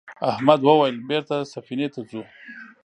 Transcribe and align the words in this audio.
احمد 0.31 0.59
وویل 0.63 0.95
بېرته 1.09 1.35
سفینې 1.53 1.87
ته 1.93 2.01
ځو. 2.09 2.21